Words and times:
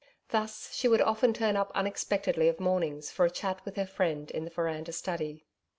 Thus 0.29 0.73
she 0.73 0.87
would 0.87 0.99
often 1.01 1.31
turn 1.31 1.55
up 1.55 1.71
unexpectedly 1.75 2.47
of 2.47 2.59
mornings 2.59 3.11
for 3.11 3.23
a 3.23 3.29
chat 3.29 3.63
with 3.65 3.75
her 3.75 3.85
friend 3.85 4.31
in 4.31 4.45
the 4.45 4.49
veranda 4.49 4.93
study. 4.93 5.45